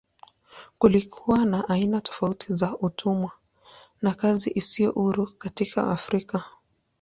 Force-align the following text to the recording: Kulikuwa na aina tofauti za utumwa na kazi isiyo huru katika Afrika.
Kulikuwa 0.77 1.45
na 1.45 1.69
aina 1.69 2.01
tofauti 2.01 2.53
za 2.53 2.77
utumwa 2.77 3.31
na 4.01 4.13
kazi 4.13 4.49
isiyo 4.55 4.91
huru 4.91 5.33
katika 5.37 5.91
Afrika. 5.91 6.43